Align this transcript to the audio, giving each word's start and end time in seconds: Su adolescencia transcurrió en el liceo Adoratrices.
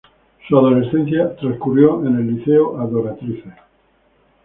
Su 0.49 0.57
adolescencia 0.57 1.35
transcurrió 1.35 2.03
en 2.03 2.15
el 2.15 2.35
liceo 2.35 2.79
Adoratrices. 2.79 3.53